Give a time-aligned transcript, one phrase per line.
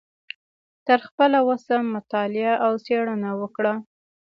[0.87, 3.73] تر خپله وسه مطالعه او څیړنه وکړه